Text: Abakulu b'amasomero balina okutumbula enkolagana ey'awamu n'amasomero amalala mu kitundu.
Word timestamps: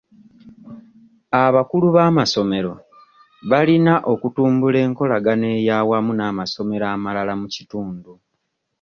Abakulu 1.43 1.87
b'amasomero 1.95 2.73
balina 3.51 3.93
okutumbula 4.11 4.77
enkolagana 4.85 5.47
ey'awamu 5.57 6.11
n'amasomero 6.15 6.85
amalala 6.95 7.33
mu 7.41 7.47
kitundu. 7.53 8.11